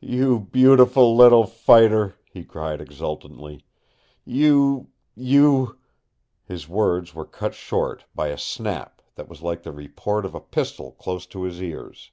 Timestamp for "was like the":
9.28-9.72